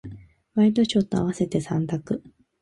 [0.55, 2.23] ワイドショーと合わせて三択。